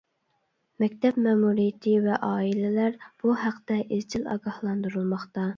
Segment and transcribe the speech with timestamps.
[0.83, 5.47] مەكتەپ مەمۇرىيىتى ۋە ئائىلىلەر بۇ ھەقتە ئىزچىل ئاگاھلاندۇرۇلماقتا.